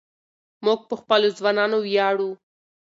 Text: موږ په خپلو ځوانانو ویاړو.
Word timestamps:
موږ 0.65 0.79
په 0.89 0.95
خپلو 1.01 1.27
ځوانانو 1.37 1.77
ویاړو. 1.81 2.31